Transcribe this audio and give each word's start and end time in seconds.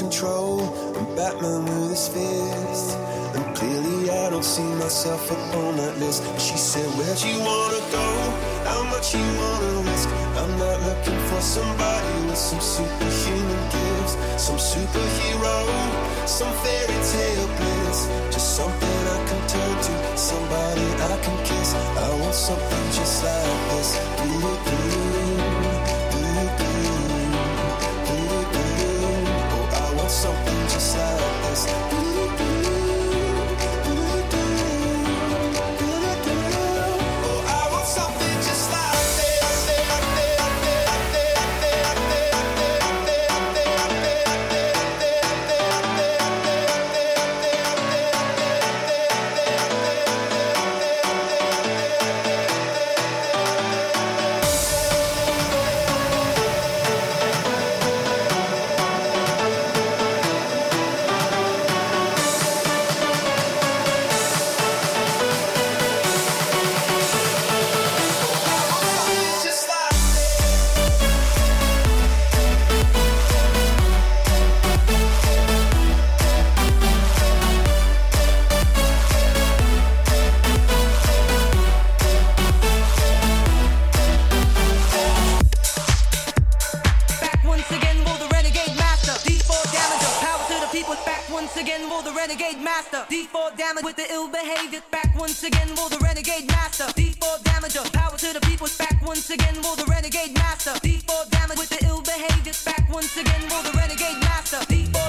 control. 0.00 0.60
I'm 0.96 1.14
Batman 1.14 1.64
with 1.66 1.90
his 1.90 2.08
fist. 2.08 2.96
And 3.36 3.44
clearly, 3.54 4.08
I 4.08 4.30
don't 4.30 4.48
see 4.56 4.70
myself 4.80 5.30
upon 5.30 5.76
that 5.76 5.94
list. 5.98 6.24
She 6.40 6.56
said, 6.56 6.88
Where'd 6.96 7.20
you 7.20 7.36
wanna 7.48 7.82
go? 7.92 8.08
How 8.70 8.82
much 8.92 9.12
you 9.14 9.26
wanna 9.40 9.72
risk? 9.90 10.08
I'm 10.40 10.52
not 10.64 10.78
looking 10.88 11.20
for 11.28 11.40
somebody 11.56 12.14
with 12.28 12.40
some 12.48 12.62
superhuman 12.74 13.62
gifts, 13.76 14.14
some 14.46 14.60
superhero, 14.72 15.56
some 16.26 16.52
fairy 16.64 16.98
tale 17.12 17.48
bliss. 17.58 17.98
Just 18.32 18.56
something 18.56 19.00
I 19.16 19.18
can 19.28 19.42
turn 19.52 19.76
to, 19.86 19.94
somebody 20.16 20.86
I 21.12 21.16
can 21.24 21.36
kiss. 21.44 21.74
I 22.04 22.08
want 22.20 22.34
something 22.34 22.86
just 22.96 23.22
like 23.22 23.60
this. 23.70 23.88
Do 24.16 24.32
do. 24.64 25.39
D4 93.10 93.56
damage 93.56 93.82
with 93.82 93.96
the 93.96 94.06
ill 94.12 94.28
behavior. 94.28 94.80
Back 94.92 95.18
once 95.18 95.42
again, 95.42 95.68
will 95.74 95.88
the 95.88 95.98
renegade 95.98 96.46
master. 96.46 96.84
D4 96.94 97.42
damage. 97.42 97.74
Power 97.92 98.16
to 98.16 98.32
the 98.32 98.40
people's 98.42 98.78
back 98.78 99.02
once 99.04 99.28
again, 99.30 99.56
will 99.62 99.74
the 99.74 99.84
renegade 99.86 100.32
master. 100.34 100.70
D4 100.78 101.28
damage 101.28 101.58
with 101.58 101.70
the 101.70 101.84
ill 101.86 102.02
behavior. 102.02 102.52
Back 102.64 102.88
once 102.88 103.16
again, 103.16 103.42
will 103.50 103.64
the 103.64 103.76
renegade 103.76 104.20
master. 104.20 104.58
D4 104.58 104.99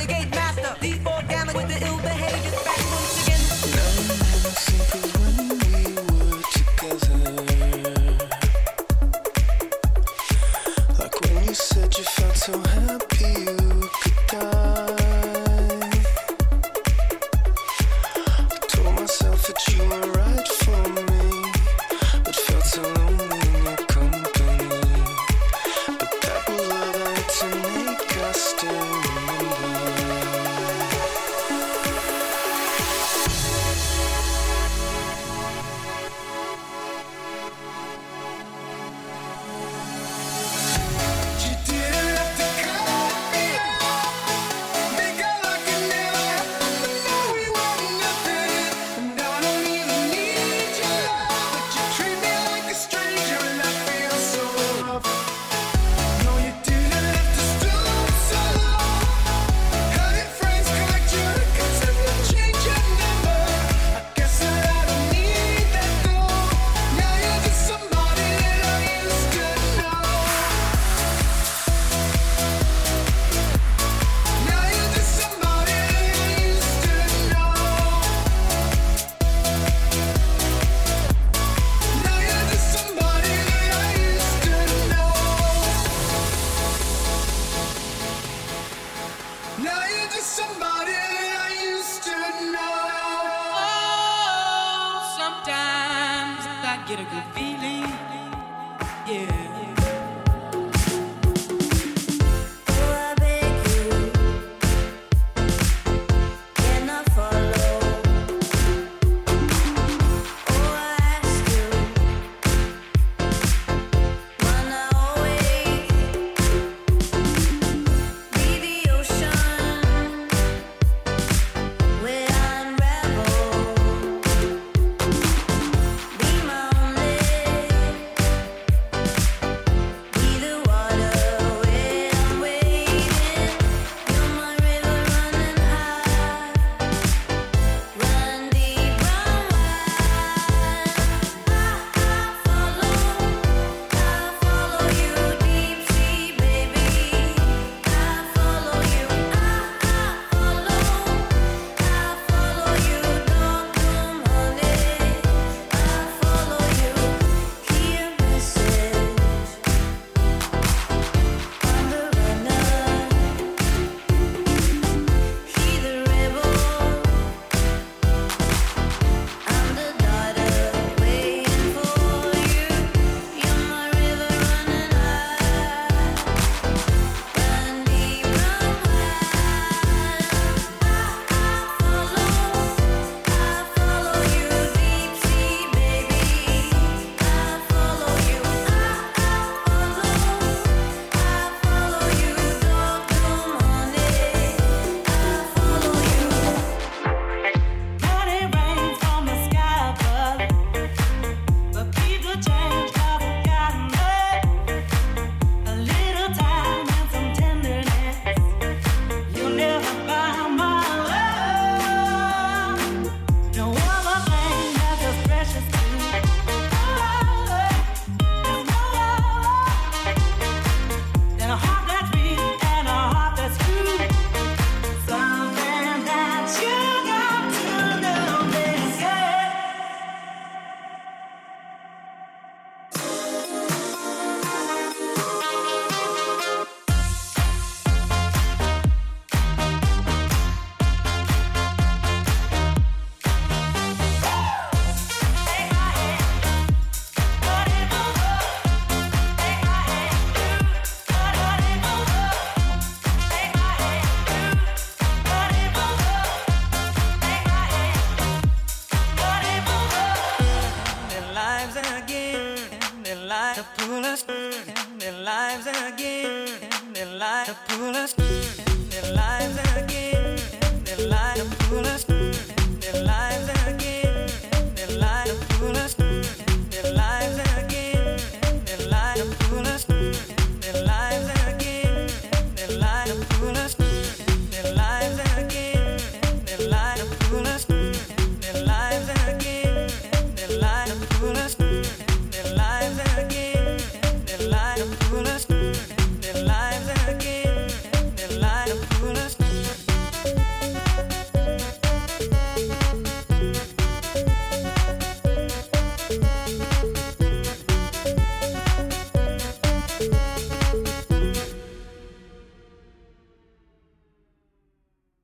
renegade 0.00 0.30
master. 0.34 0.76
D4 0.80 1.09